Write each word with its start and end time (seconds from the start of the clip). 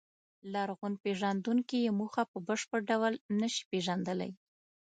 لرغونپېژندونکي 0.53 1.77
یې 1.85 1.91
موخه 1.99 2.23
په 2.31 2.37
بشپړ 2.47 2.79
ډول 2.89 3.13
نهشي 3.39 3.63
پېژندلی. 3.71 4.31